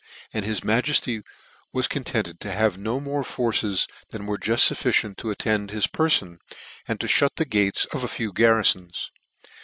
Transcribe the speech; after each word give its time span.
and 0.33 0.43
his 0.45 0.61
majefty 0.61 1.21
was 1.71 1.87
contented 1.87 2.39
to 2.39 2.51
have 2.51 2.75
no 2.75 2.99
more 2.99 3.23
forces 3.23 3.87
than 4.09 4.25
were 4.25 4.35
juft 4.39 4.73
fufficient 4.75 5.15
to 5.17 5.29
attend 5.29 5.69
hisperfon, 5.69 6.39
and 6.87 6.97
fhut 6.99 7.29
the 7.35 7.45
gates 7.45 7.85
of 7.93 8.03
a 8.03 8.07
few 8.07 8.33
garrifons. 8.33 9.11